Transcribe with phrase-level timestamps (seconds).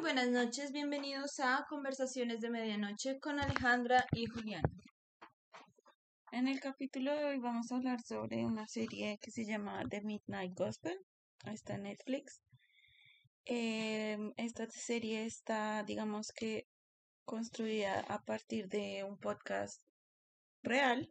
[0.00, 4.62] Buenas noches, bienvenidos a Conversaciones de Medianoche con Alejandra y Julián.
[6.30, 10.02] En el capítulo de hoy vamos a hablar sobre una serie que se llama The
[10.02, 10.96] Midnight Gospel,
[11.46, 12.40] está en Netflix.
[13.44, 16.68] Em, esta serie está, digamos que,
[17.24, 19.82] construida a partir de un podcast
[20.62, 21.10] real.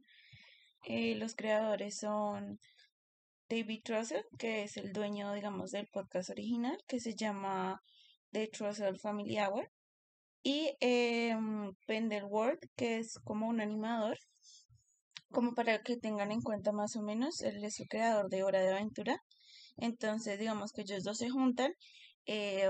[0.86, 2.58] Eh, los creadores son
[3.50, 7.82] David Trussell, que es el dueño, digamos, del podcast original, que se llama
[8.32, 9.70] The Trussell Family Hour.
[10.44, 11.36] Y eh,
[11.88, 14.18] Pendelworld, que es como un animador,
[15.32, 18.62] como para que tengan en cuenta más o menos, él es el creador de Hora
[18.62, 19.18] de Aventura.
[19.76, 21.74] Entonces, digamos que ellos dos se juntan.
[22.26, 22.70] Eh,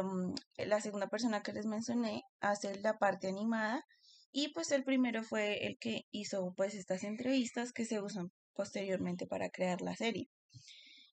[0.58, 3.84] la segunda persona que les mencioné hace la parte animada
[4.32, 9.26] y pues el primero fue el que hizo pues estas entrevistas que se usan posteriormente
[9.26, 10.30] para crear la serie.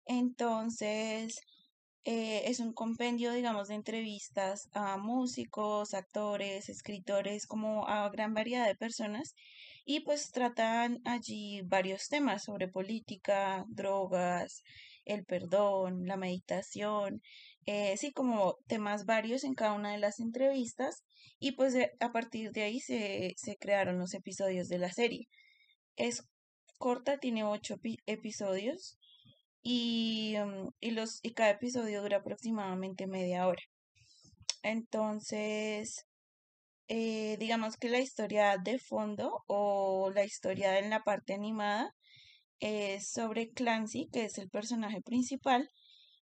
[0.04, 1.40] Entonces,
[2.04, 8.66] eh, es un compendio, digamos, de entrevistas a músicos, actores, escritores, como a gran variedad
[8.66, 9.34] de personas.
[9.87, 14.62] Y pues tratan allí varios temas sobre política, drogas,
[15.04, 17.23] el perdón, la meditación,
[17.66, 21.04] eh, sí, como temas varios en cada una de las entrevistas.
[21.38, 25.29] Y pues a partir de ahí se, se crearon los episodios de la serie.
[25.96, 26.23] Es
[26.79, 27.76] corta, tiene ocho
[28.07, 28.98] episodios
[29.65, 33.62] y, mm, y, los, y cada episodio dura aproximadamente media hora.
[34.62, 36.07] Entonces,
[36.88, 41.95] eh, digamos que la historia de fondo o la historia en la parte animada
[42.60, 45.70] es sobre Clancy, que es el personaje principal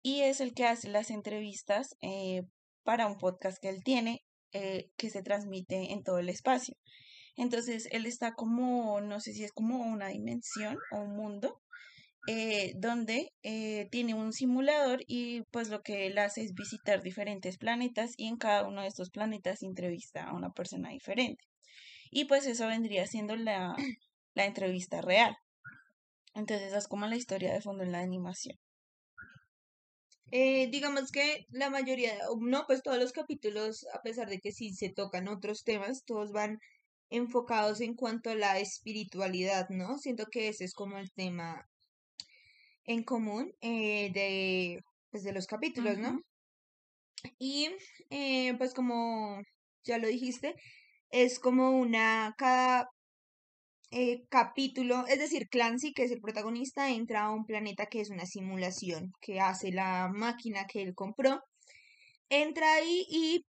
[0.03, 2.43] y es el que hace las entrevistas eh,
[2.85, 6.77] para un podcast que él tiene eh, que se transmite en todo el espacio.
[7.37, 11.61] Entonces, él está como, no sé si es como una dimensión o un mundo
[12.27, 17.59] eh, donde eh, tiene un simulador y pues lo que él hace es visitar diferentes
[17.59, 21.45] planetas y en cada uno de estos planetas entrevista a una persona diferente.
[22.11, 23.77] Y pues eso vendría siendo la,
[24.35, 25.37] la entrevista real.
[26.35, 28.57] Entonces esa es como la historia de fondo en la animación.
[30.31, 34.73] Eh, digamos que la mayoría, no, pues todos los capítulos, a pesar de que sí
[34.75, 36.59] se tocan otros temas, todos van
[37.11, 39.99] enfocados en cuanto a la espiritualidad, ¿no?
[39.99, 41.69] Siento que ese es como el tema
[42.85, 44.81] en común eh, de,
[45.11, 46.21] pues, de los capítulos, ¿no?
[47.39, 47.71] Y
[48.11, 49.41] eh, pues como
[49.85, 50.55] ya lo dijiste,
[51.11, 52.89] es como una, cada
[53.91, 58.11] eh, capítulo, es decir, Clancy, que es el protagonista, entra a un planeta que es
[58.11, 61.41] una simulación que hace la máquina que él compró.
[62.29, 63.45] Entra ahí y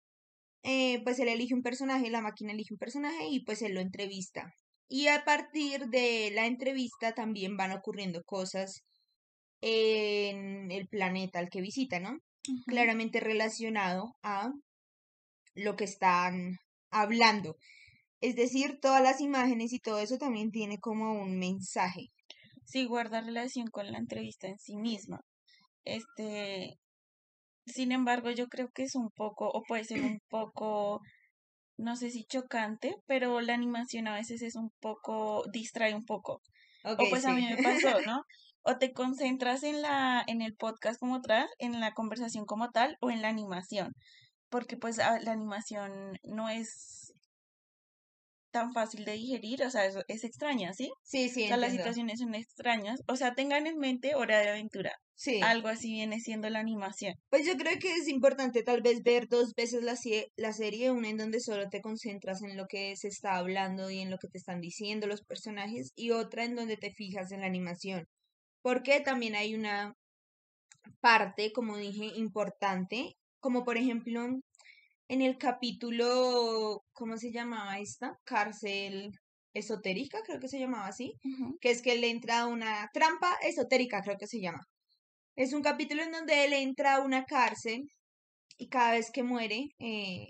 [1.03, 4.52] pues él elige un personaje, la máquina elige un personaje y pues él lo entrevista.
[4.88, 8.84] Y a partir de la entrevista también van ocurriendo cosas
[9.68, 12.20] en el planeta al que visita, ¿no?
[12.68, 14.52] Claramente relacionado a
[15.56, 16.58] lo que están
[16.92, 17.56] hablando.
[18.22, 22.12] Es decir, todas las imágenes y todo eso también tiene como un mensaje.
[22.64, 25.22] Sí, guarda relación con la entrevista en sí misma.
[25.84, 26.78] Este,
[27.66, 31.02] sin embargo, yo creo que es un poco, o puede ser un poco,
[31.78, 36.42] no sé si chocante, pero la animación a veces es un poco, distrae un poco.
[36.84, 38.22] o pues a mí me pasó, ¿no?
[38.66, 42.98] O te concentras en la en el podcast como tal, en la conversación como tal
[43.02, 43.94] o en la animación,
[44.50, 47.14] porque pues ah, la animación no es
[48.56, 50.90] tan fácil de digerir, o sea, es, es extraña, ¿sí?
[51.03, 51.44] Sí, sí.
[51.44, 54.94] O sea, las situaciones son extrañas, o sea, tengan en mente hora de aventura.
[55.14, 55.42] Sí.
[55.42, 57.16] Algo así viene siendo la animación.
[57.30, 59.96] Pues yo creo que es importante tal vez ver dos veces la,
[60.38, 64.00] la serie, una en donde solo te concentras en lo que se está hablando y
[64.00, 67.42] en lo que te están diciendo los personajes, y otra en donde te fijas en
[67.42, 68.08] la animación
[68.66, 69.94] porque también hay una
[71.00, 74.26] parte, como dije, importante, como por ejemplo
[75.08, 78.18] en el capítulo, ¿cómo se llamaba esta?
[78.24, 79.12] Cárcel
[79.53, 81.14] esotérica, creo que se llamaba así,
[81.62, 84.64] que es que él entra a una trampa esotérica, creo que se llama.
[85.36, 87.84] Es un capítulo en donde él entra a una cárcel
[88.58, 90.26] y cada vez que muere, eh,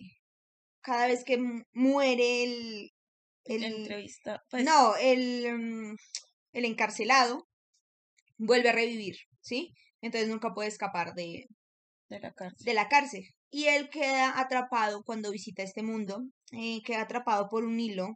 [0.82, 1.38] cada vez que
[1.72, 2.90] muere el...
[3.46, 4.44] el entrevista.
[4.50, 5.96] Pues no, el, mm,
[6.52, 7.48] el encarcelado,
[8.38, 9.74] vuelve a revivir, ¿sí?
[10.02, 11.48] Entonces nunca puede escapar de,
[12.10, 12.66] de, la, cárcel.
[12.66, 13.24] de la cárcel.
[13.50, 18.16] Y él queda atrapado cuando visita este mundo, eh, queda atrapado por un hilo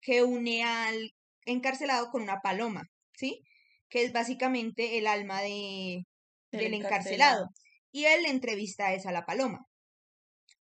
[0.00, 1.12] que une al
[1.46, 2.82] encarcelado con una paloma,
[3.16, 3.42] ¿sí?
[3.88, 6.04] Que es básicamente el alma de,
[6.50, 7.48] del, encarcelado.
[7.92, 9.66] Y él le entrevista a esa la paloma.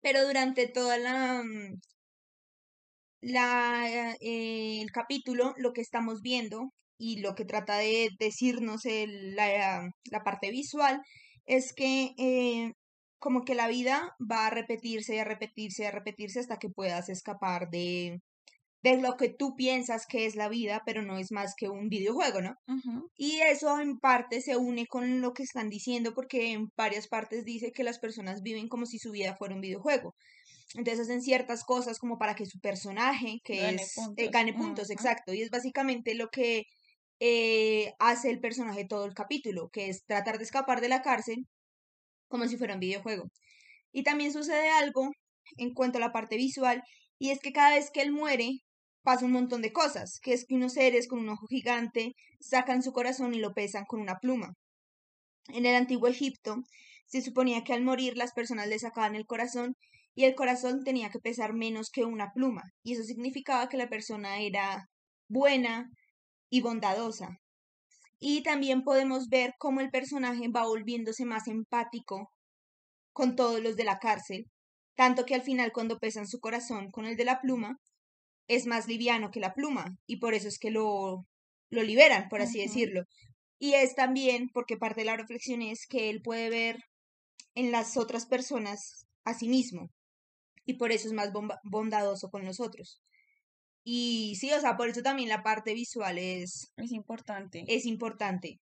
[0.01, 1.81] Pero durante toda la, mm,
[3.23, 6.73] la eh, el capítulo lo que estamos viendo
[7.03, 11.03] y lo que trata de decirnos la, la, parte visual
[11.47, 12.75] es que eh,
[13.19, 16.69] como que la vida va a repetirse y a repetirse y a repetirse hasta que
[16.69, 18.21] puedas escapar de,
[18.85, 21.89] de lo que tú piensas que es la vida, pero no es más que un
[21.89, 22.55] videojuego, ¿no?
[22.69, 23.11] Ujú.
[23.17, 27.45] Y eso en parte se une con lo que están diciendo porque en varias partes
[27.45, 30.15] dice que las personas viven como si su vida fuera un videojuego.
[30.77, 34.31] Entonces hacen ciertas cosas como para que su personaje, que Gane es, eh, puntos.
[34.31, 34.93] gane puntos, Ujú.
[34.93, 35.35] exacto.
[35.35, 36.63] Y es básicamente lo que
[37.25, 41.47] eh, hace el personaje todo el capítulo, que es tratar de escapar de la cárcel
[42.27, 43.31] como si fuera un videojuego.
[43.93, 45.09] Y también sucede algo
[45.57, 46.83] en cuanto a la parte visual,
[47.21, 48.59] y es que cada vez que él muere,
[49.05, 52.83] pasa un montón de cosas, que es que unos seres con un ojo gigante sacan
[52.83, 54.55] su corazón y lo pesan con una pluma.
[55.47, 56.57] En el antiguo Egipto
[57.07, 59.77] se suponía que al morir las personas le sacaban el corazón
[60.17, 63.89] y el corazón tenía que pesar menos que una pluma, y eso significaba que la
[63.89, 64.89] persona era
[65.29, 65.89] buena
[66.53, 67.41] y bondadosa.
[68.19, 72.31] Y también podemos ver cómo el personaje va volviéndose más empático
[73.15, 74.51] con todos los de la cárcel,
[74.95, 77.79] tanto que al final cuando pesan su corazón con el de la pluma,
[78.49, 81.25] es más liviano que la pluma, y por eso es que lo,
[81.71, 83.05] lo liberan, por así decirlo.
[83.59, 86.81] Y es también porque parte de la reflexión es que él puede ver
[87.55, 89.89] en las otras personas a sí mismo,
[90.67, 91.31] y por eso es más
[91.65, 93.01] bondadoso con los otros.
[93.85, 97.65] Y sí, o sea, por eso también la parte visual es, Es importante.
[97.67, 98.59] es importante.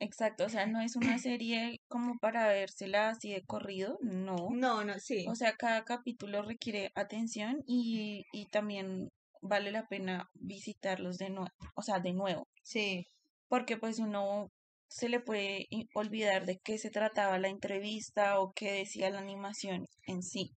[0.00, 4.36] Exacto, o sea, no es una serie como para vérsela así de corrido, no.
[4.50, 5.26] No, no, sí.
[5.28, 9.08] O sea, cada capítulo requiere atención y, y también
[9.40, 13.06] vale la pena visitarlos de nuevo, o sea, de nuevo, Sí,
[13.48, 14.48] porque pues uno
[14.88, 19.86] se le puede olvidar de qué se trataba la entrevista o qué decía la animación
[20.06, 20.50] en sí.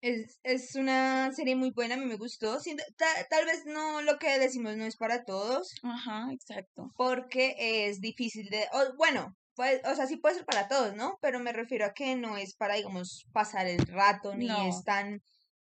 [0.00, 2.58] Es, es una serie muy buena, a mí me gustó.
[2.60, 6.90] Siento- ta- tal vez no lo que decimos no es para todos, Ajá, exacto.
[6.96, 8.66] porque es difícil de...
[8.72, 11.18] o, bueno, pues, o sea, sí puede ser para todos, ¿no?
[11.20, 14.68] Pero me refiero a que no es para, digamos, pasar el rato, ni No.
[14.68, 15.20] es tan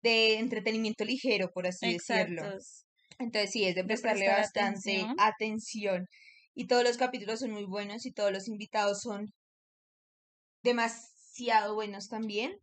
[0.02, 2.42] de entretenimiento ligero, por así decirlo.
[3.18, 5.16] Entonces sí, es de prestarle prestar bastante atención.
[5.18, 6.06] atención.
[6.54, 9.32] Y todos los capítulos son muy buenos y todos los invitados son
[10.62, 12.56] demasiado buenos también.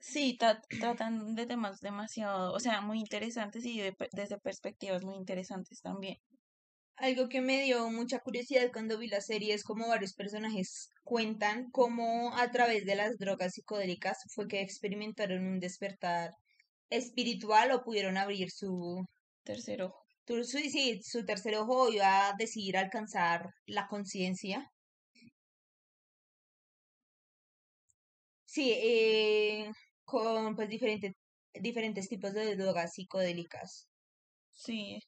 [0.00, 5.16] Sí, ta- tratan de temas demasiado, o sea, muy interesantes y de desde perspectivas muy
[5.16, 6.16] interesantes también.
[6.96, 11.70] Algo que me dio mucha curiosidad cuando vi la serie es como varios personajes cuentan
[11.70, 16.32] cómo a través de las drogas psicodélicas fue que experimentaron un despertar
[16.90, 19.04] espiritual o pudieron abrir su,
[19.44, 19.94] Tercero,
[20.26, 24.70] tu- su, sí, su tercer ojo y a decidir alcanzar la conciencia.
[28.44, 29.70] Sí, eh,
[30.12, 31.12] con pues diferentes,
[31.54, 33.88] diferentes tipos de drogas psicodélicas.
[34.50, 35.00] sí,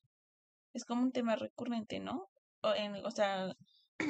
[0.75, 2.31] es como un tema recurrente, ¿no?
[2.63, 3.55] O, en, o sea,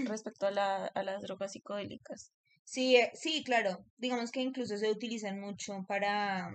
[0.07, 2.33] respecto a, la, a las drogas psicodélicas.
[2.65, 3.85] Sí, eh, sí, claro.
[3.99, 6.51] Digamos que incluso se utilizan mucho para,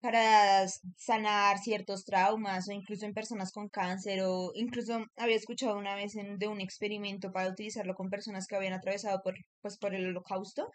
[0.00, 0.66] para
[0.96, 6.14] sanar ciertos traumas o incluso en personas con cáncer o incluso había escuchado una vez
[6.16, 10.06] en- de un experimento para utilizarlo con personas que habían atravesado por, pues, por el
[10.08, 10.70] holocausto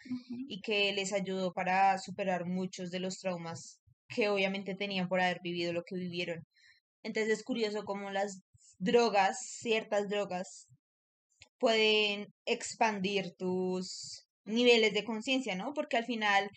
[0.48, 5.40] y que les ayudó para superar muchos de los traumas que obviamente tenían por haber
[5.42, 6.44] vivido lo que vivieron.
[7.02, 8.42] Entonces es curioso cómo las
[8.78, 10.68] drogas, ciertas drogas,
[11.58, 15.72] pueden expandir tus niveles de conciencia, ¿no?
[15.74, 16.50] Porque al final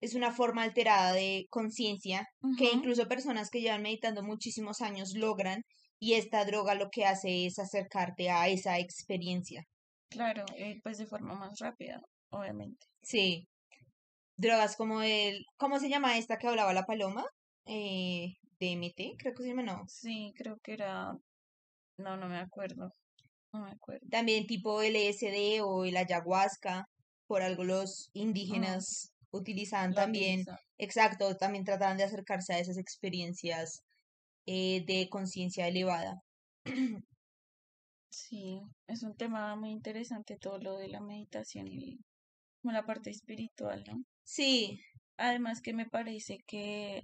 [0.00, 2.26] es una forma alterada de conciencia
[2.56, 5.62] que incluso personas que llevan meditando muchísimos años logran
[6.00, 9.64] y esta droga lo que hace es acercarte a esa experiencia.
[10.10, 12.00] Claro, y pues de forma más rápida,
[12.30, 12.86] obviamente.
[13.02, 13.46] Sí,
[14.36, 17.24] drogas como el, ¿cómo se llama esta que hablaba la paloma?
[17.66, 18.28] Eh,
[18.60, 19.82] DMT, creo que se llama, no.
[19.88, 21.12] Sí, creo que era,
[21.98, 22.92] no, no me acuerdo,
[23.52, 24.06] no me acuerdo.
[24.10, 26.86] También tipo LSD o el ayahuasca,
[27.26, 30.44] por algo los indígenas utilizaban también,
[30.78, 33.84] exacto, también trataban de acercarse a esas experiencias
[34.46, 36.22] eh, de conciencia elevada.
[38.10, 42.00] Sí, es un tema muy interesante todo lo de la meditación y
[42.62, 44.04] como la parte espiritual, ¿no?
[44.24, 44.80] Sí,
[45.18, 47.02] Además que me parece que,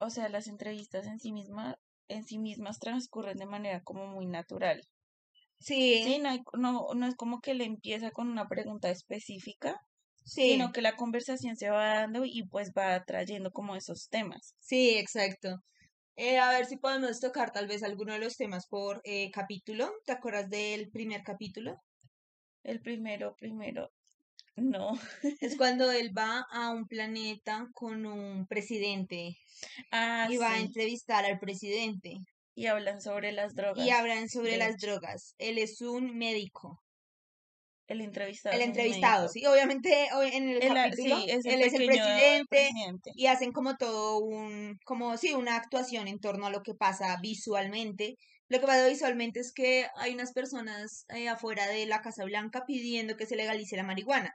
[0.00, 1.76] o sea, las entrevistas en sí mismas,
[2.08, 4.82] en sí mismas transcurren de manera como muy natural.
[5.60, 9.80] Sí, sí, no, hay- no, no es como que le empieza con una pregunta específica,
[10.28, 14.54] sí, sino que la conversación se va dando y pues va trayendo como esos temas.
[14.60, 15.62] sí, exacto.
[16.16, 19.92] Eh, a ver si podemos tocar tal vez alguno de los temas por eh, capítulo.
[20.04, 21.76] ¿Te acuerdas del primer capítulo?
[22.62, 23.90] El primero, primero,
[24.56, 24.98] no.
[25.40, 29.36] Es cuando él va a un planeta con un presidente
[29.90, 32.18] Ah, y va a entrevistar al presidente
[32.54, 35.34] y hablan sobre las y drogas, hablan sobre de las drogas.
[35.38, 36.82] Él es un médico.
[37.88, 38.54] El entrevistado.
[38.54, 42.46] el entrevistado, sí, obviamente en el El capítulo sí, es el él es el presidente
[42.48, 43.10] presidente.
[43.14, 47.16] y hacen como todo un, como sí, una actuación en torno a lo que pasa
[47.22, 48.16] visualmente.
[48.48, 52.64] Lo que pasa visualmente es que hay unas personas eh, afuera de la Casa Blanca
[52.66, 54.34] pidiendo que se legalice la marihuana.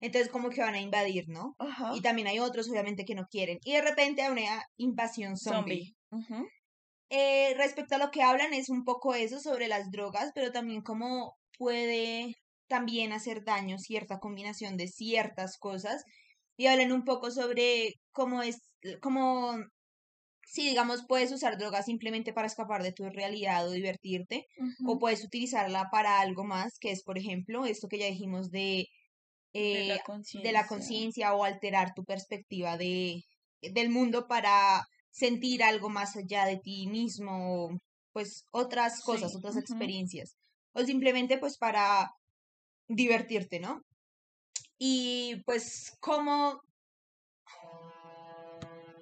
[0.00, 1.54] Entonces como que van a invadir, ¿no?
[1.58, 1.92] Ajá.
[1.94, 3.58] Y también hay otros, obviamente, que no quieren.
[3.64, 5.94] Y de repente hay una invasión zombie.
[6.10, 6.48] Zombie.
[7.10, 10.80] Eh, respecto a lo que hablan es un poco eso sobre las drogas, pero también
[10.80, 12.34] cómo puede
[12.76, 16.04] también hacer daño cierta combinación de ciertas cosas.
[16.56, 18.58] Y hablan un poco sobre cómo es,
[19.02, 19.54] cómo,
[20.46, 24.46] si digamos, puedes usar drogas simplemente para escapar de tu realidad o divertirte,
[24.84, 28.86] o puedes utilizarla para algo más, que es, por ejemplo, esto que ya dijimos de,
[29.72, 30.00] De la eh,
[30.32, 31.34] de la conciencia.
[31.34, 33.22] o alterar tu perspectiva de,
[33.62, 37.70] del mundo para sentir algo más allá de ti mismo,
[38.12, 39.36] pues otras cosas, Sí.
[39.36, 40.36] otras experiencias,
[40.74, 42.10] o simplemente pues para
[42.94, 43.82] divertirte, ¿no?
[44.78, 46.60] Y pues cómo,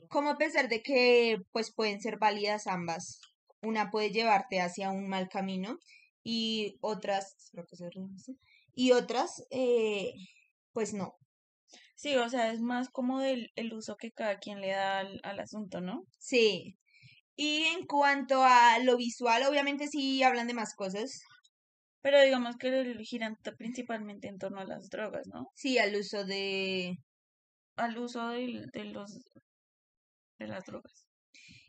[0.08, 3.20] cómo a pesar de que pues pueden ser válidas ambas,
[3.62, 5.78] una puede llevarte hacia un mal camino
[6.22, 8.34] y otras, espero que se reinicie,
[8.74, 10.12] y otras, eh,
[10.72, 11.14] pues no.
[11.96, 15.20] Sí, o sea, es más como del el uso que cada quien le da al,
[15.22, 16.04] al asunto, ¿no?
[16.18, 16.76] Sí.
[17.36, 21.22] Y en cuanto a lo visual, obviamente sí hablan de más cosas.
[22.02, 25.48] Pero digamos que giran principalmente en torno a las drogas, ¿no?
[25.54, 26.96] Sí, al uso de...
[27.76, 29.20] Al uso de, los
[30.38, 31.06] de las drogas.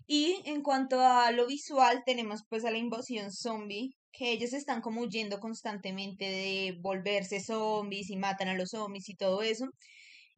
[0.08, 4.82] Y en cuanto a lo visual, tenemos pues a la invasión zombie, que ellos están
[4.82, 9.68] como huyendo constantemente de volverse zombies y matan a los zombies y todo eso.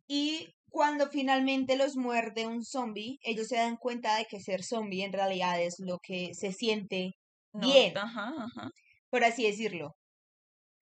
[0.07, 5.03] Y cuando finalmente los muerde un zombie, ellos se dan cuenta de que ser zombie
[5.03, 7.13] en realidad es lo que se siente
[7.53, 8.69] No, bien, ajá, ajá.
[9.13, 9.95] Por así decirlo.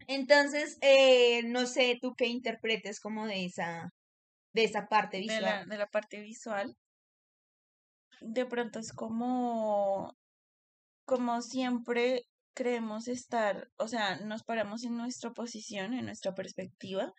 [0.07, 3.89] Entonces, eh, no sé tú qué interpretes como de esa,
[4.53, 5.41] de esa parte De visual.
[5.41, 6.77] la, de la parte visual.
[8.21, 10.15] De pronto es como,
[11.03, 12.21] como siempre
[12.55, 17.11] creemos estar, o sea, nos paramos en nuestra posición, en nuestra perspectiva,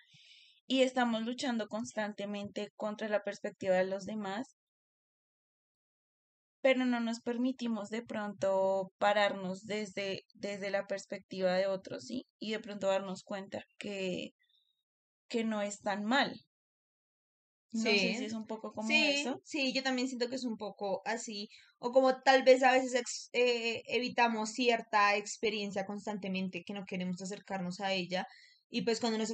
[0.67, 4.57] y estamos luchando constantemente contra la perspectiva de los demás,
[6.63, 12.27] pero no nos permitimos de pronto pararnos desde, desde la perspectiva de otros, ¿sí?
[12.39, 14.31] Y de pronto darnos cuenta que,
[15.29, 16.37] que no es tan mal.
[17.73, 18.25] No sé si Sí.
[18.25, 19.43] es un poco como Sí, eso.
[19.45, 22.95] sí, yo también siento que es un poco así, o como tal vez a veces
[22.95, 28.27] ex- eh, evitamos cierta experiencia constantemente que no queremos acercarnos a ella
[28.69, 29.33] y pues cuando nos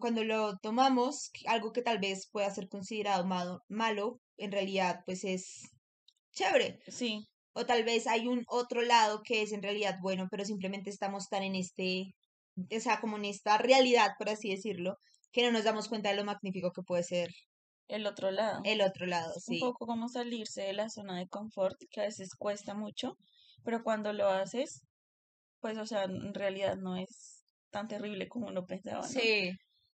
[0.00, 5.22] cuando lo tomamos, algo que tal vez pueda ser considerado malo, malo, en realidad pues
[5.24, 5.62] es
[6.38, 10.44] chévere, Sí, o tal vez hay un otro lado que es en realidad bueno, pero
[10.44, 12.14] simplemente estamos tan en este,
[12.76, 14.96] o sea, como en esta realidad, por así decirlo,
[15.32, 17.28] que no nos damos cuenta de lo magnífico que puede ser
[17.88, 18.60] el otro lado.
[18.64, 19.60] el otro lado, Es un sí.
[19.60, 23.14] poco como salirse de la zona de confort, que a veces cuesta mucho,
[23.64, 24.82] pero cuando lo haces,
[25.60, 29.10] pues, o sea, en realidad no es tan terrible como uno pensaba, ¿no?
[29.10, 29.52] Sí.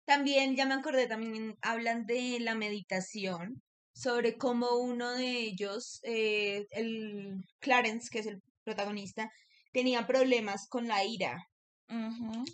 [0.06, 6.66] También, ya me acordé, también hablan de la meditación, sobre cómo uno de ellos, eh,
[6.72, 9.32] el Clarence, que es el protagonista,
[9.72, 11.48] tenía problemas con la ira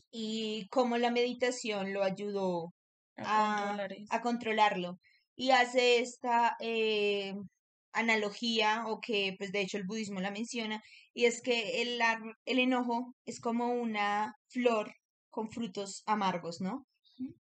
[0.10, 2.74] y cómo la meditación lo ayudó
[3.18, 4.06] a a, controlar eso.
[4.10, 5.00] a controlarlo.
[5.36, 7.36] Y hace esta eh,
[7.94, 10.82] analogía, o que pues de hecho el budismo la menciona,
[11.14, 12.00] y es que el,
[12.46, 14.94] el enojo es como una flor
[15.30, 16.86] con frutos amargos, ¿no?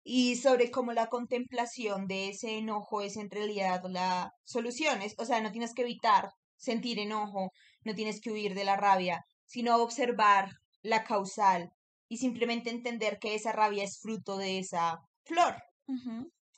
[0.08, 5.24] Y sobre cómo la contemplación de ese enojo es en realidad la solución, es- o
[5.24, 7.50] sea, no tienes que evitar sentir enojo,
[7.84, 10.50] no tienes que huir de la rabia, sino observar
[10.82, 11.70] la causal
[12.08, 15.56] y simplemente entender que esa rabia es fruto de esa flor.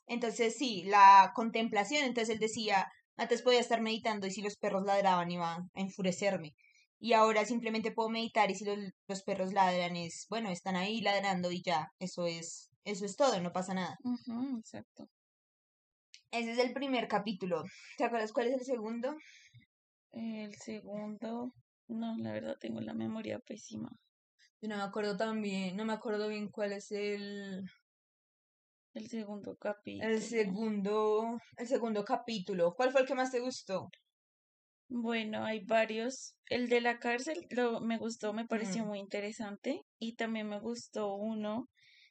[0.06, 2.86] Entonces, sí, la contemplación, entonces él decía,
[3.16, 6.54] antes podía estar meditando y si los perros ladraban iba a enfurecerme.
[6.98, 11.00] Y ahora simplemente puedo meditar y si los, los perros ladran es, bueno, están ahí
[11.00, 13.96] ladrando y ya, eso es, eso es todo, no pasa nada.
[14.58, 15.08] exacto.
[16.30, 17.64] Ese es el primer capítulo.
[17.98, 19.14] ¿Te acuerdas cuál es el segundo?
[20.12, 21.54] El segundo,
[21.88, 23.88] no, la verdad tengo la memoria pésima.
[24.60, 27.64] Yo no me acuerdo tan bien, no me acuerdo bien cuál es el,
[28.92, 30.12] El segundo capítulo.
[30.12, 32.74] el segundo, el segundo capítulo.
[32.74, 33.88] ¿Cuál fue el que más te gustó?
[34.90, 36.34] Bueno, hay varios.
[36.46, 38.88] El de la cárcel lo, me gustó, me pareció Mm.
[38.88, 39.82] muy interesante.
[39.98, 41.68] Y también me gustó uno,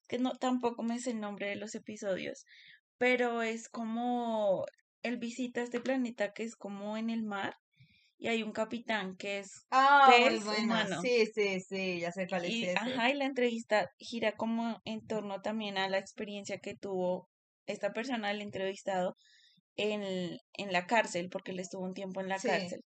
[0.07, 2.45] que no, tampoco me sé el nombre de los episodios,
[2.97, 4.65] pero es como
[5.03, 7.55] él visita este planeta que es como en el mar
[8.17, 11.01] y hay un capitán que es Ah, pez humano.
[11.01, 12.75] Sí, sí, sí, ya sé cuál es Y, ese.
[12.75, 17.29] ajá, y la entrevista gira como en torno también a la experiencia que tuvo
[17.65, 19.15] esta persona, el entrevistado,
[19.77, 20.03] en,
[20.53, 22.43] en la cárcel, porque él estuvo un tiempo en la Sí.
[22.43, 22.81] cárcel.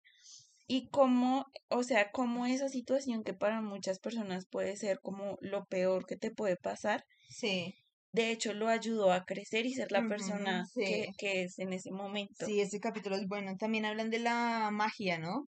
[0.75, 5.66] Y cómo, o sea, cómo esa situación que para muchas personas puede ser como lo
[5.66, 7.04] peor que te puede pasar,
[7.38, 7.74] Sí,
[8.13, 11.13] de hecho lo ayudó a crecer y ser la persona que, sí.
[11.18, 12.46] que es en ese momento.
[12.46, 13.56] Sí, ese capítulo es bueno.
[13.58, 15.48] También hablan de la magia, ¿no?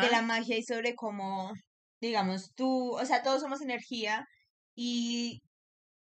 [0.00, 1.52] De la Ajá, magia y sobre cómo,
[2.00, 4.26] digamos, tú, o sea, todos somos energía
[4.74, 5.42] y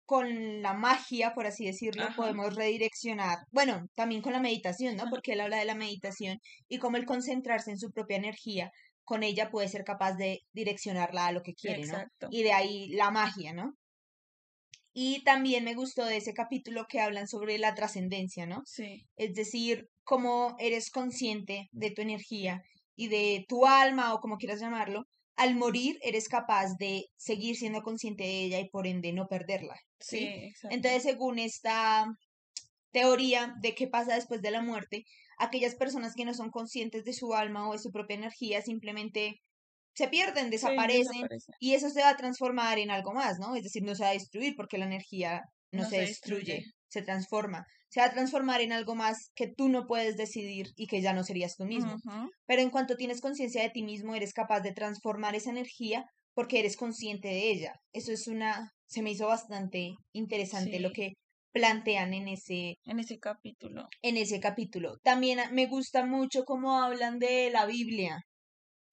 [0.06, 5.02] con la magia, por así decirlo, ajá, podemos redireccionar, bueno, también con la meditación, ¿no?
[5.02, 8.70] ajá, Porque él habla de la meditación y cómo el concentrarse en su propia energía,
[9.04, 11.92] con ella puede ser capaz de direccionarla a lo que quiere, ¿no?
[11.94, 12.28] exacto.
[12.30, 13.74] Y de ahí la magia, ¿no?
[14.92, 18.62] Y también me gustó de ese capítulo que hablan sobre la trascendencia, ¿no?
[18.64, 22.62] Sí, Es decir, cómo eres consciente de tu energía
[22.96, 25.04] y de tu alma o como quieras llamarlo,
[25.36, 29.76] al morir eres capaz de seguir siendo consciente de ella y por ende no perderla,
[30.00, 30.24] sí, ¿sí?
[30.48, 30.76] exacto.
[30.76, 32.06] Entonces, según esta
[32.92, 35.04] teoría de qué pasa después de la muerte,
[35.38, 39.42] aquellas personas que no son conscientes de su alma o de su propia energía simplemente
[39.94, 41.52] se pierden, Sí, desaparecen desaparece.
[41.58, 43.54] y eso se va a transformar en algo más, ¿no?
[43.56, 46.40] Es decir, no se va a destruir porque la energía no, No se se destruye,
[46.54, 46.72] destruye.
[46.88, 47.64] se transforma.
[47.88, 51.12] Se va a transformar en algo más que tú no puedes decidir y que ya
[51.12, 51.96] no serías tú mismo.
[52.46, 56.04] Pero en cuanto tienes conciencia de ti mismo, eres capaz de transformar esa energía
[56.34, 57.74] porque eres consciente de ella.
[57.92, 61.12] Eso es una, se me hizo bastante interesante lo que
[61.52, 63.88] plantean en ese, en ese capítulo.
[64.02, 64.98] en ese capítulo.
[65.02, 68.18] También me gusta mucho cómo hablan de la Biblia,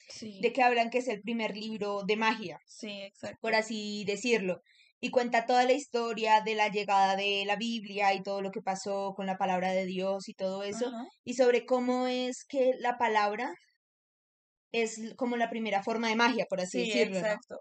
[0.08, 3.48] Sí, de que hablan que es el primer libro de magia sí, por exacto.
[3.56, 4.62] así decirlo.
[5.04, 8.62] Y cuenta toda la historia de la llegada de la Biblia y todo lo que
[8.62, 10.90] pasó con la palabra de Dios y todo eso,
[11.26, 13.52] y sobre cómo es que la palabra
[14.72, 17.20] es como la primera forma de magia, por así sí, decirlo, ¿no?
[17.20, 17.58] exacto.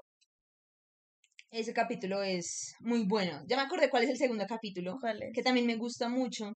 [1.51, 3.43] Ese capítulo es muy bueno.
[3.49, 6.53] Ya me acordé cuál es el segundo capítulo, ¿Cuál que también me gusta mucho,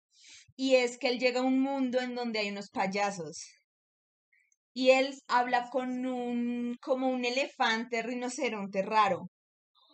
[0.55, 3.43] y es que él llega a un mundo en donde hay unos payasos.
[4.73, 9.31] Y él habla con un, como un elefante rinoceronte raro,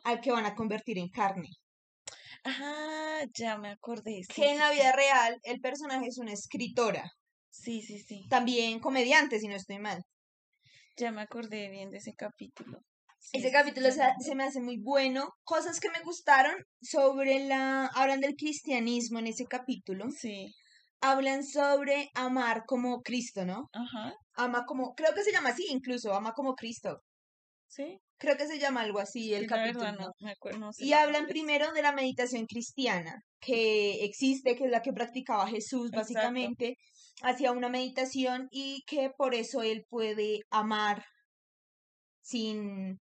[0.04, 1.48] al que van a convertir en carne.
[2.44, 4.22] Ah, ya me acordé.
[4.24, 4.76] Sí, que en la sí.
[4.76, 7.10] vida real el personaje es una escritora,
[7.50, 8.26] Sí, sí, sí.
[8.28, 10.02] también comediante, si no estoy mal.
[10.96, 12.78] Ya me acordé bien de ese capítulo.
[13.32, 15.30] Ese capítulo se, me se me hace muy bueno.
[15.44, 17.86] Cosas que me gustaron sobre la...
[17.94, 20.06] Hablan del cristianismo en ese capítulo.
[20.10, 20.54] Sí,
[21.00, 23.68] Hablan sobre amar como Cristo, ¿no?
[23.72, 24.94] ajá, Ama como...
[24.94, 27.02] Creo que se llama así incluso, ama como Cristo.
[27.66, 27.98] sí.
[28.22, 29.84] Creo que se llama algo así el Sí, capítulo.
[29.84, 34.54] verdad no me acuerdo, no sé Y hablan primero de la meditación cristiana, que existe,
[34.56, 35.96] que es la que practicaba Jesús Exacto.
[35.96, 36.76] básicamente,
[37.22, 41.04] hacía una meditación y que por eso él puede amar
[42.20, 42.98] sin,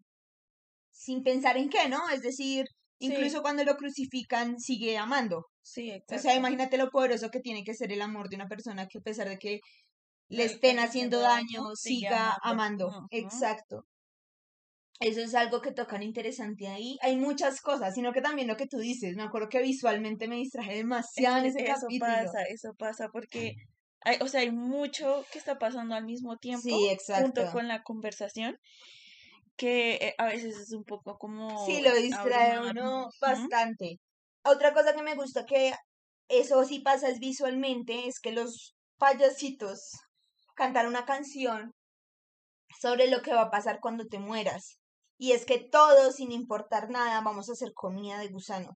[0.92, 2.10] sin pensar en qué, ¿no?
[2.10, 2.66] Es decir,
[3.00, 5.48] incluso Sí, cuando lo crucifican, sigue amando.
[5.62, 6.40] sí, O sea, exacto.
[6.40, 9.30] imagínate lo poderoso que tiene que ser el amor de una persona que a pesar
[9.30, 9.60] de que
[10.30, 12.92] le estén haciendo daño, siga amando.
[13.12, 13.86] Exacto.
[15.02, 16.98] Eso es algo que tocan interesante ahí.
[17.02, 20.38] Hay muchas cosas, sino que también lo que tú dices, me acuerdo que visualmente me
[20.38, 22.00] distraje Es demasiado en que ese eso capítulo.
[22.00, 23.54] pasa, eso pasa porque
[24.02, 27.52] hay, o sea, hay mucho que está pasando al mismo tiempo Sí, junto exacto.
[27.52, 28.58] con la conversación
[29.58, 34.00] que eh, a veces es un poco como Sí, lo distrae uno bastante.
[34.44, 35.74] Otra cosa que me gusta que
[36.30, 39.92] eso sí pasa es visualmente, es que los payasitos
[40.56, 41.74] cantan una canción
[42.82, 44.81] sobre lo que va a pasar cuando te mueras.
[45.22, 48.76] Y es que todos, sin importar nada, vamos a hacer comida de gusano.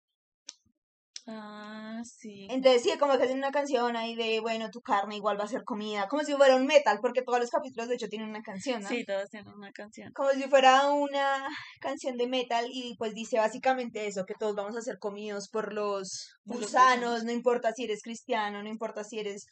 [1.25, 2.47] Ah, sí.
[2.49, 5.47] Entonces sí, como que hacen una canción ahí de, bueno, tu carne igual va a
[5.47, 8.41] ser comida, como si fuera un metal, porque todos los capítulos de hecho tienen una
[8.41, 8.89] canción, ¿no?
[8.89, 10.11] Sí, todos tienen una canción.
[10.11, 11.47] Como si fuera una
[11.79, 15.71] canción de metal y pues dice básicamente eso, que todos vamos a ser comidos por
[15.71, 17.23] los gusanos.
[17.23, 19.45] no importa si eres cristiano, no importa si eres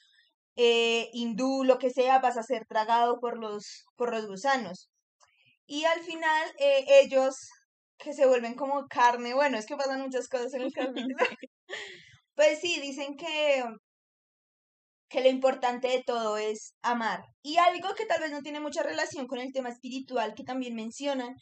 [0.58, 4.91] eh, hindú, lo que sea, vas a ser tragado por los, por los gusanos.
[5.72, 7.34] Y al final eh, ellos
[7.98, 11.16] que se vuelven como carne, bueno, es que pasan muchas cosas en el capítulo.
[12.36, 13.64] Pues sí, dicen que,
[15.10, 17.22] que lo importante de todo es amar.
[17.42, 20.76] Y algo que tal vez no tiene mucha relación con el tema espiritual que también
[20.76, 21.36] mencionan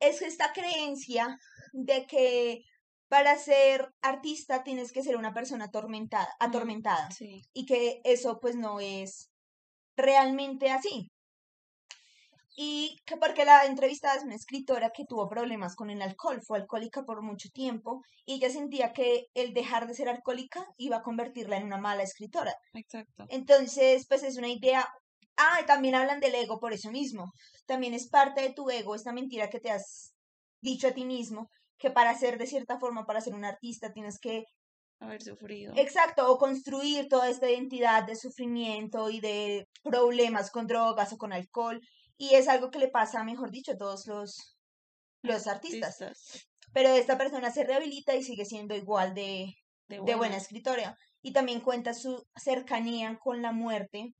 [0.00, 1.36] es esta creencia
[1.72, 2.60] de que
[3.08, 7.42] para ser artista tienes que ser una persona atormentada, Mm, atormentada sí.
[7.52, 9.30] y que eso pues no es
[9.96, 11.10] realmente así.
[12.56, 16.58] Y que porque la entrevistada es una escritora que tuvo problemas con el alcohol, fue
[16.58, 21.02] alcohólica por mucho tiempo y ella sentía que el dejar de ser alcohólica iba a
[21.02, 22.54] convertirla en una mala escritora.
[22.72, 23.26] Exacto.
[23.28, 24.88] Entonces, pues es una idea
[25.36, 27.32] Ah, y también hablan del ego por eso mismo.
[27.66, 30.14] También es parte de tu ego, esta mentira que te has
[30.60, 34.18] dicho a ti mismo, que para ser de cierta forma, para ser un artista, tienes
[34.18, 34.44] que
[34.98, 35.74] haber sufrido.
[35.76, 41.34] Exacto, o construir toda esta identidad de sufrimiento y de problemas con drogas o con
[41.34, 41.80] alcohol.
[42.18, 44.56] Y es algo que le pasa, mejor dicho, a todos los,
[45.22, 45.98] los artistas.
[46.72, 49.54] Pero esta persona se rehabilita y sigue siendo igual de,
[49.88, 50.36] de, buena.
[50.36, 50.96] escritora.
[51.22, 54.14] Y también cuenta su cercanía con la muerte,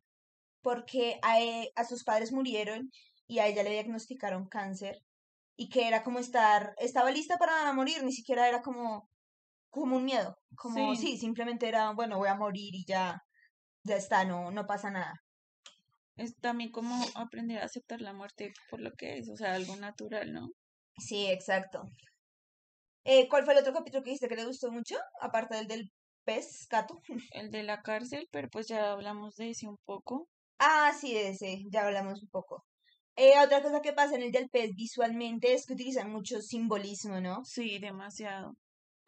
[0.63, 2.91] porque a, e, a sus padres murieron
[3.27, 4.99] y a ella le diagnosticaron cáncer
[5.57, 9.09] y que era como estar, estaba lista para morir, ni siquiera era como,
[9.71, 11.17] como un miedo, como sí.
[11.17, 13.19] simplemente era, bueno, voy a morir y ya,
[13.83, 15.15] ya está, no, no pasa nada.
[16.17, 19.77] Es también como aprender a aceptar la muerte por lo que es, o sea, algo
[19.77, 20.49] natural, ¿no?
[20.99, 21.83] Sí, exacto.
[23.05, 24.97] Eh, ¿Cuál fue el otro capítulo que dijiste que le gustó mucho?
[25.21, 25.91] Aparte del del
[26.25, 27.01] pez, gato.
[27.33, 30.29] El de la cárcel, pero pues ya hablamos de ese un poco.
[30.59, 32.65] Ah, sí, de ese, ya hablamos un poco.
[33.15, 37.21] Eh, otra cosa que pasa en el del pez visualmente es que utilizan mucho simbolismo,
[37.21, 37.45] ¿no?
[37.45, 38.55] Sí, demasiado.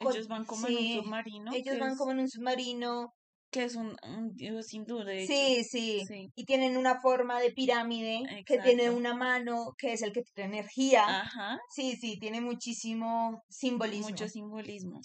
[0.00, 1.52] Ellos van como en un submarino.
[1.52, 3.12] Ellos van como en un submarino.
[3.50, 3.96] Que es un,
[4.34, 5.12] dios sin duda.
[5.26, 10.12] Sí, sí, Y tienen una forma de pirámide que tiene una mano que es el
[10.12, 11.22] que tiene energía.
[11.22, 11.58] Ajá.
[11.70, 14.10] Sí, sí, tiene muchísimo simbolismo.
[14.10, 15.00] Mucho simbolismo.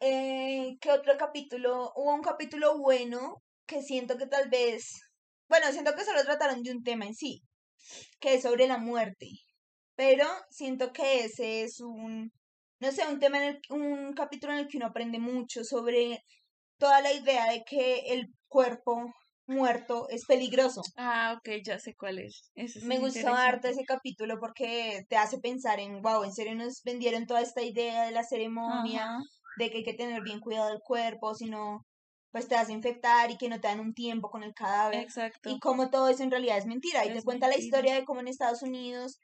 [0.00, 1.92] Eh, ¿Qué otro capítulo?
[1.96, 4.92] Hubo un capítulo bueno que siento que tal vez.
[5.48, 7.42] Bueno, siento que solo trataron de un tema en sí,
[8.20, 9.26] que es sobre la muerte.
[9.96, 12.32] Pero siento que ese es un,
[12.80, 16.24] no sé, un tema en el, un capítulo en el que uno aprende mucho sobre
[16.78, 19.12] toda la idea de que el cuerpo
[19.46, 20.82] muerto es peligroso.
[20.96, 22.50] Ah, ok, ya sé cuál es.
[22.82, 27.26] Me gustó harto ese capítulo porque te hace pensar en, wow, en serio nos vendieron
[27.26, 29.18] toda esta idea de la ceremonia,
[29.56, 31.86] de que hay que tener bien cuidado del cuerpo, si no,
[32.30, 35.00] pues te vas a infectar y que no te dan un tiempo con el cadáver.
[35.00, 35.48] Exacto.
[35.48, 37.06] Y como todo eso en realidad es mentira.
[37.06, 39.18] Y te cuenta la historia de cómo en Estados Unidos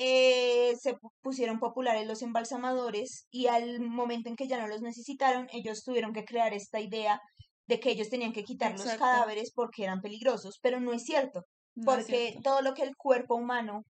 [0.00, 5.48] eh, se pusieron populares los embalsamadores y al momento en que ya no los necesitaron,
[5.50, 7.20] ellos tuvieron que crear esta idea
[7.66, 11.44] de que ellos tenían que quitar los cadáveres porque eran peligrosos, pero no es cierto,
[11.84, 13.82] porque todo lo que el cuerpo humano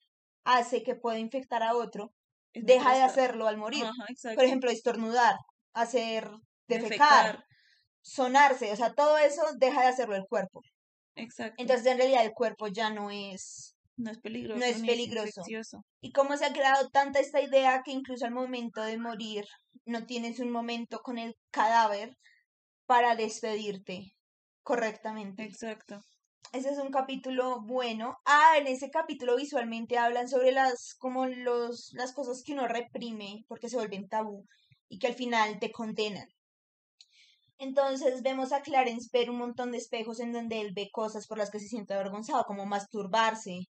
[0.45, 2.11] hace que pueda infectar a otro,
[2.55, 3.85] deja de hacerlo al morir.
[4.35, 5.37] Por ejemplo, estornudar,
[5.75, 6.31] hacer
[6.69, 7.45] defecar,
[8.01, 10.63] sonarse, o sea, todo eso deja de hacerlo el cuerpo.
[11.17, 11.55] Exacto.
[11.59, 13.75] Entonces, en realidad, el cuerpo ya no es.
[13.99, 14.61] No es peligroso.
[14.61, 15.43] No es peligroso.
[16.01, 19.45] y cómo se ha creado tanta esta idea que incluso al momento de morir
[19.85, 22.17] no tienes un momento con el cadáver
[22.87, 24.15] para despedirte
[24.63, 25.43] correctamente.
[25.43, 26.01] Exacto.
[26.53, 28.17] Ese es un capítulo bueno.
[28.25, 33.45] Ah, en ese capítulo visualmente hablan sobre las como los las cosas que uno reprime
[33.49, 34.47] porque se vuelven tabú
[34.89, 36.29] y que al final te condenan.
[37.59, 41.39] Entonces vemos a Clarence ver un montón de espejos en donde él ve cosas por
[41.39, 43.65] las que se siente avergonzado, como masturbarse,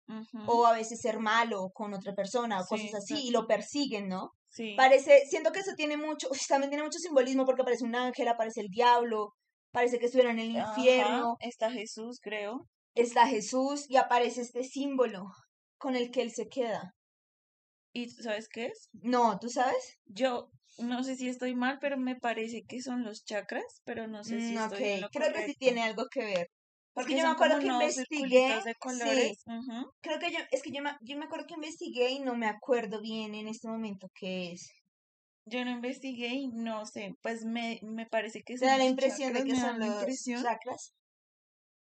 [0.45, 4.32] o a veces ser malo con otra persona, o cosas así, y lo persiguen, ¿no?
[4.50, 4.73] Sí.
[4.76, 8.62] Parece, siento que eso tiene mucho, también tiene mucho simbolismo porque aparece un ángel, aparece
[8.62, 9.34] el diablo,
[9.71, 11.38] parece que estuviera en el infierno.
[11.39, 12.67] Está Jesús, creo.
[12.93, 15.26] Está Jesús y aparece este símbolo
[15.78, 16.93] con el que él se queda.
[17.93, 18.89] ¿Y sabes qué es?
[18.93, 19.97] No, ¿tú sabes?
[20.06, 24.23] Yo no sé si estoy mal, pero me parece que son los chakras, pero no
[24.23, 26.47] sé si mm, estoy en Creo que sí tiene algo que ver.
[26.93, 28.59] Porque, yo me acuerdo que investigué.
[28.65, 29.43] De colores.
[30.01, 32.47] Creo que yo, es que yo me, yo me acuerdo que investigué y no me
[32.47, 34.67] acuerdo bien en este momento qué es.
[35.45, 38.67] Yo no investigué y no sé, pues me, me parece que son.
[38.67, 40.93] da la impresión de que son los chakras.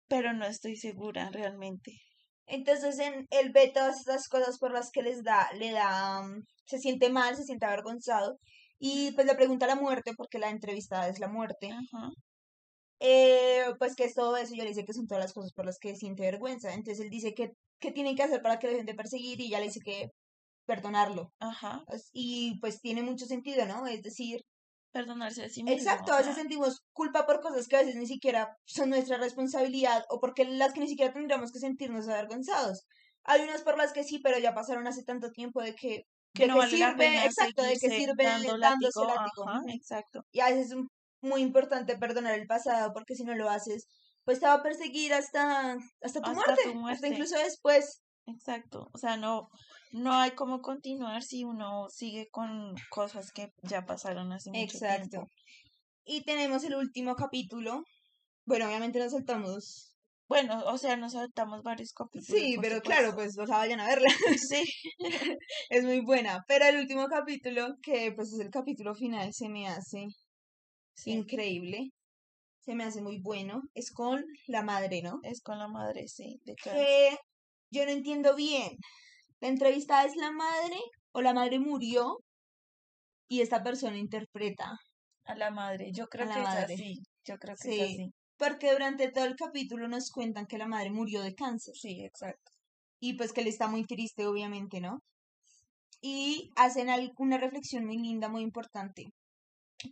[0.07, 1.91] Pero no estoy segura realmente.
[2.47, 6.43] Entonces en, él ve todas estas cosas por las que les da, le da, mm,
[6.65, 8.39] se siente mal, se siente avergonzado
[8.79, 11.69] y pues le pregunta la muerte, porque la entrevistada es la muerte.
[12.99, 15.65] Eh, pues que es todo eso, yo le dice que son todas las cosas por
[15.65, 16.73] las que siente vergüenza.
[16.73, 19.39] Entonces él dice que, ¿qué tienen que hacer para que dejen de perseguir?
[19.41, 20.11] Y ella le dice que
[20.65, 21.31] perdonarlo.
[21.39, 21.83] Ajá.
[22.11, 23.85] Y pues tiene mucho sentido, ¿no?
[23.87, 24.41] Es decir,
[24.91, 25.77] perdonarse a sí mismo.
[25.77, 30.05] Exacto, a veces sentimos culpa por cosas que a veces ni siquiera son nuestra responsabilidad
[30.09, 32.85] o porque las que ni siquiera tendríamos que sentirnos avergonzados.
[33.23, 36.47] Hay unas por las que sí, pero ya pasaron hace tanto tiempo de que que
[36.47, 39.45] no sirve, exacto, de que sirve dándose látigo.
[39.69, 40.25] exacto.
[40.31, 40.77] Y a veces es
[41.21, 43.87] muy importante perdonar el pasado, porque si no lo haces,
[44.25, 48.01] pues te va a perseguir hasta, hasta, tu, muerte, hasta incluso después.
[48.27, 49.47] Exacto, o sea, no,
[49.91, 55.27] no hay como continuar si uno sigue con cosas que ya pasaron hace mucho Exacto.
[56.03, 57.83] Y tenemos el último capítulo.
[58.45, 59.94] Bueno, obviamente nos saltamos
[60.27, 62.25] bueno, o sea, nos saltamos varios capítulos.
[62.25, 64.07] Sí, pero claro, pues o sea, vayan a verla.
[64.49, 64.63] Sí.
[65.69, 66.43] es muy buena.
[66.47, 70.07] Pero el último capítulo, que pues es el capítulo final, se me hace
[71.05, 71.91] increíble.
[72.61, 75.19] se me hace muy bueno, es con la madre, ¿no?
[75.23, 76.55] Es con la madre, sí, de.
[76.55, 77.17] Que
[77.71, 78.77] yo no entiendo bien.
[79.41, 80.77] ¿La entrevistada es la madre
[81.11, 82.19] o la madre murió
[83.27, 84.77] y esta persona interpreta?
[85.25, 86.99] A la madre, yo creo que es así.
[87.23, 88.13] Yo creo que es Sí, así.
[88.37, 91.73] Porque durante todo el capítulo nos cuentan que la madre murió de cáncer.
[91.75, 92.51] Sí, exacto.
[92.99, 94.99] y pues que él está muy triste, obviamente, ¿no?
[96.01, 99.05] Y hacen una reflexión muy linda, muy importante,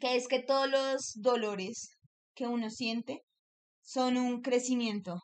[0.02, 1.90] que es que todos los dolores
[2.36, 3.22] que uno siente
[3.82, 5.16] son un crecimiento.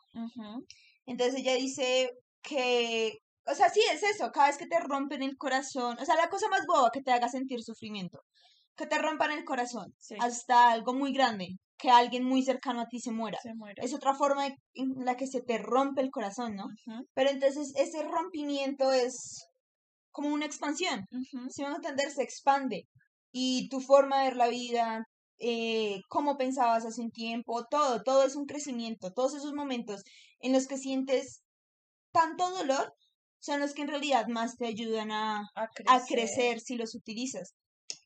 [1.06, 2.10] Entonces ella dice
[2.42, 6.16] que, o sea, sí es eso, cada vez que te rompen el corazón, o sea,
[6.16, 8.20] la cosa más boba que te haga sentir sufrimiento,
[8.76, 11.48] que te rompan el corazón, Sí, hasta algo muy grande,
[11.80, 13.38] que alguien muy cercano a ti se muera.
[13.42, 13.50] se.
[13.82, 16.66] Es otra forma en la que se te rompe el corazón, ¿no?
[17.14, 19.46] Pero entonces ese rompimiento es
[20.10, 21.06] como una expansión.
[21.48, 22.84] Si van a entender, se expande.
[23.32, 25.04] Y tu forma de ver la vida,
[25.38, 29.12] eh, cómo pensabas hace un tiempo, todo, todo es un crecimiento.
[29.12, 30.02] Todos esos momentos
[30.40, 31.42] en los que sientes
[32.12, 32.92] tanto dolor
[33.38, 37.54] son los que en realidad más te ayudan a, A crecer si los utilizas.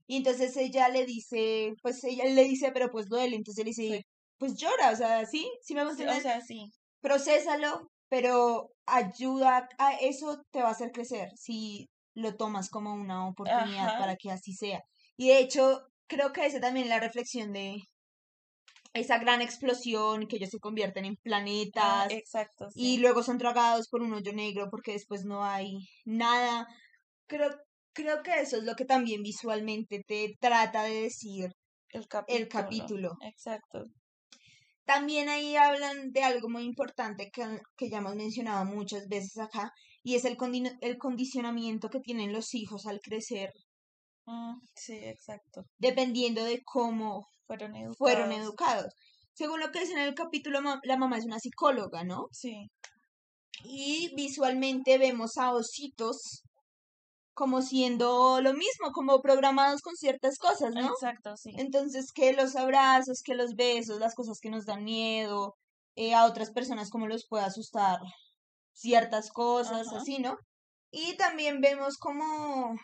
[0.06, 3.36] Y entonces ella le dice, pues ella le dice, pero pues duele.
[3.36, 4.02] Entonces él dice, Sí.
[4.38, 6.70] pues llora, o sea, sí, sí me va a Sí, O sea, sí.
[7.00, 13.26] procésalo, pero ayuda a eso te va a hacer crecer si lo tomas como una
[13.28, 13.98] oportunidad Ajá.
[13.98, 14.82] para que así sea.
[15.16, 17.76] Y de hecho, creo que esa también es la reflexión de
[18.92, 21.16] esa gran explosión que ellos se convierten en
[21.76, 25.78] Ah, planetas exacto, y luego son tragados por un hoyo negro porque después no hay
[26.04, 26.66] nada.
[27.28, 27.50] Creo,
[27.94, 31.50] creo que eso es lo que también visualmente te trata de decir
[31.88, 32.38] El capítulo.
[32.42, 33.10] el capítulo.
[33.22, 33.84] Exacto.
[34.84, 37.42] También ahí hablan de algo muy importante que,
[37.78, 39.70] que ya hemos mencionado muchas veces acá,
[40.02, 43.50] y es el, condi- el condicionamiento que tienen los hijos al crecer,
[44.26, 45.64] Mm, sí, exacto.
[45.78, 47.96] dependiendo de cómo Fueron educados.
[47.98, 48.94] fueron educados.
[49.34, 52.28] Según lo que dice en el capítulo, la mamá es una psicóloga, ¿no?
[52.32, 52.70] Sí.
[53.64, 56.42] Y visualmente vemos a ositos
[57.34, 60.90] como siendo lo mismo, como programados con ciertas cosas, ¿no?
[60.90, 61.50] Exacto, sí.
[61.56, 65.54] Entonces, que los abrazos, que los besos, las cosas que nos dan miedo,
[65.96, 67.98] eh, a otras personas como los puede asustar
[68.72, 69.98] ciertas cosas, Ajá.
[69.98, 70.36] así, ¿no?
[70.90, 72.76] Y también vemos como,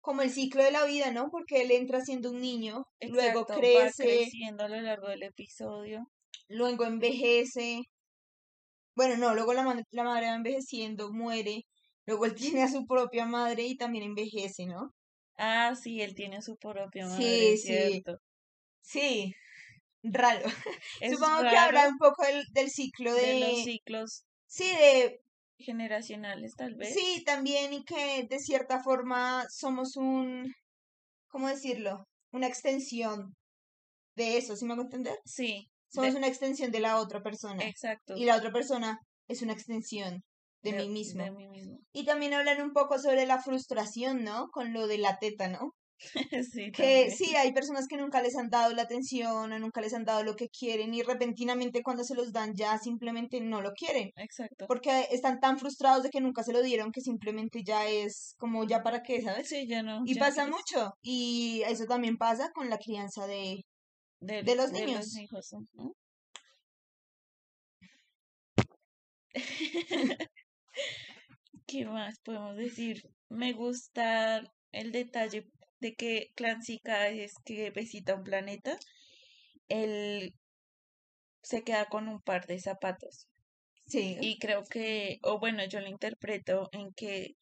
[0.00, 1.30] como el ciclo de la vida, ¿no?
[1.30, 5.22] Porque él entra siendo un niño, luego Exacto, va crece, creciendo a lo largo del
[5.24, 6.06] episodio.
[6.48, 7.82] luego envejece.
[8.96, 11.64] Bueno, no, luego la, ma- la madre va envejeciendo, muere,
[12.06, 14.94] luego él tiene a su propia madre y también envejece, ¿no?
[15.36, 17.66] Ah, sí, él tiene su propia madre, Sí, es sí.
[17.66, 18.18] cierto.
[18.82, 19.34] Sí,
[20.02, 20.46] raro.
[21.00, 25.20] Es Supongo que habla un poco del, del ciclo de los de, ciclos sí, de,
[25.58, 26.94] generacionales, tal vez.
[26.94, 30.52] sí, también y que de cierta forma somos un,
[31.28, 32.08] ¿cómo decirlo?
[32.32, 33.34] Una extensión
[34.16, 35.16] de eso, ¿sí me hago entender?
[35.24, 38.14] Sí, Somos de- una extensión de la otra persona exacto.
[38.16, 40.24] y la otra persona es una extensión
[40.64, 41.24] de, mí mismo.
[41.24, 41.78] De mí mismo.
[41.92, 44.48] Y también hablan un poco sobre la frustración, ¿no?
[44.48, 45.74] Con lo de la teta, ¿no?
[46.52, 49.94] sí, Que sí, hay personas que nunca les han dado la atención o nunca les
[49.94, 53.72] han dado lo que quieren y repentinamente cuando se los dan ya simplemente no lo
[53.72, 54.10] quieren.
[54.16, 54.66] Exacto.
[54.66, 58.64] Porque están tan frustrados de que nunca se lo dieron que simplemente ya es como
[58.64, 59.48] ya para qué, ¿sabes?
[59.48, 60.02] Sí, ya no.
[60.04, 60.92] Y ya pasa quieres mucho.
[61.02, 63.62] Y eso también pasa con la crianza de...
[64.20, 65.16] de los niños.
[65.16, 65.94] hijos, ujú.
[71.66, 73.02] ¿Qué más podemos decir?
[73.28, 75.46] Me gusta el detalle
[75.80, 78.76] de que Clancy cada vez que visita un planeta,
[79.68, 80.34] él
[81.42, 83.28] se queda con un par de zapatos.
[83.86, 84.16] Sí.
[84.20, 87.34] Y creo que, o bueno, yo lo interpreto en que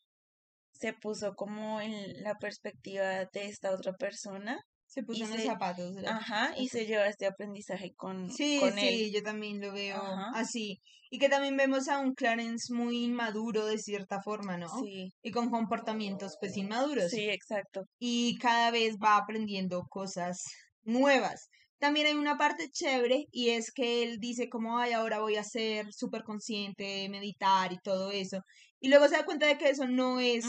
[0.72, 4.60] se puso como en la perspectiva de esta otra persona.
[4.92, 5.94] Se puso en los zapatos.
[5.94, 9.12] la- Ajá, y se lleva este aprendizaje con, Sí, con sí, él.
[9.14, 10.30] yo también lo veo Ajá.
[10.34, 10.80] así.
[11.10, 14.68] Y que también vemos a un Clarence muy inmaduro de cierta forma, ¿no?
[14.82, 17.10] Sí, Y con comportamientos pues inmaduros.
[17.10, 17.82] sí, exacto.
[17.98, 20.42] y cada vez va aprendiendo cosas
[20.82, 21.48] nuevas.
[21.78, 25.42] También hay una parte chévere y es que él dice como, ay, ahora voy a
[25.44, 28.38] ser súper consciente, meditar y todo eso.
[28.78, 30.44] Y luego se da cuenta de que eso no es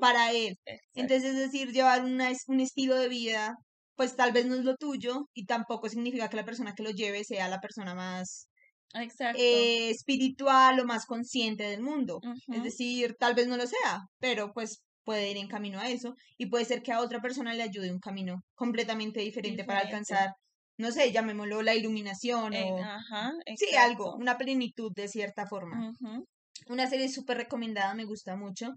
[0.00, 0.56] para él.
[0.64, 0.90] exacto.
[0.94, 3.54] Entonces, es decir, llevar una, un estilo de vida,
[3.94, 6.90] pues tal vez no es lo tuyo y tampoco significa que la persona que lo
[6.90, 8.48] lleve sea la persona más
[8.94, 9.40] Exacto.
[9.40, 12.20] eh, espiritual o más consciente del mundo.
[12.48, 16.14] Es decir, tal vez no lo sea, pero pues puede ir en camino a eso
[16.38, 20.34] y puede ser que a otra persona le ayude un camino completamente diferente, para alcanzar,
[20.78, 25.92] no sé, llamémoslo la iluminación eh, o ajá, sí, algo, una plenitud de cierta forma.
[26.68, 28.72] Una serie súper recomendada, me gusta mucho.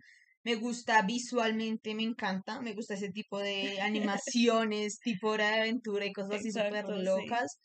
[0.45, 2.61] Me gusta visualmente, me encanta.
[2.61, 6.97] Me gusta ese tipo de animaciones, tipo hora de aventura y cosas así súper Exacto,
[6.97, 7.03] sí.
[7.03, 7.57] locas.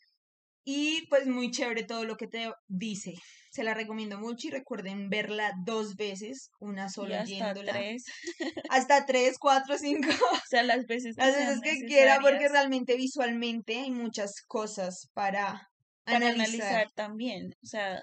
[0.63, 3.13] Y pues muy chévere todo lo que te dice.
[3.51, 8.05] Se la recomiendo mucho y recuerden verla dos veces, una sola y hasta tres.
[8.69, 10.09] Hasta tres, cuatro, cinco.
[10.09, 15.07] O sea, las veces que Las veces que quiera, porque realmente visualmente hay muchas cosas
[15.13, 15.69] para,
[16.03, 16.67] para analizar.
[16.67, 17.53] analizar también.
[17.63, 18.01] O sea,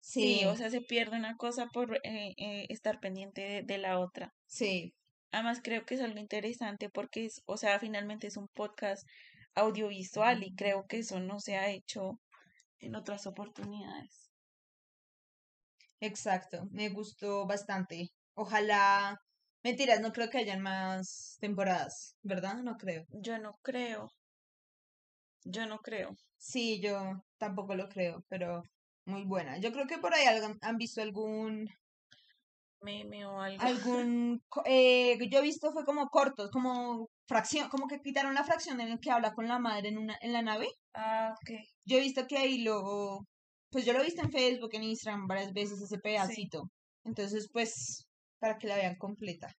[0.00, 3.78] Sí, sí, o sea, se pierde una cosa por eh, eh, estar pendiente de, de
[3.78, 4.34] la otra.
[4.46, 4.94] sí,
[5.32, 9.04] Además, creo que es algo interesante porque es, o sea, finalmente es un podcast
[9.54, 12.20] audiovisual y creo que eso no se ha hecho
[12.80, 14.30] en otras oportunidades.
[16.00, 16.66] exacto.
[16.70, 18.08] Me gustó bastante.
[18.34, 19.18] Ojalá,
[19.62, 22.56] mentiras, no creo que hayan más temporadas, ¿verdad?
[22.62, 23.04] No creo.
[23.12, 24.08] Yo no creo,
[25.44, 26.16] yo no creo.
[26.38, 28.62] Sí, yo tampoco lo creo, pero
[29.06, 29.58] muy buena.
[29.58, 30.24] Yo creo que por ahí
[30.60, 31.68] han visto algún,
[32.82, 33.62] Meme o algo.
[34.00, 38.80] algún, eh, yo he visto fue como cortos, como fracción, como que quitaron la fracción
[38.80, 40.68] en el que habla con la madre en una, en la nave.
[40.94, 41.60] Ah, ok.
[41.84, 43.26] Yo he visto que ahí lo,
[43.70, 46.70] pues yo lo he visto en Facebook, en Instagram varias veces ese pedacito.
[47.04, 48.06] Entonces, pues,
[48.38, 49.54] para que la vean completa.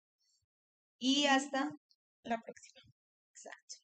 [0.99, 1.71] Y hasta,
[2.23, 2.81] La próxima.
[3.31, 3.80] exacto.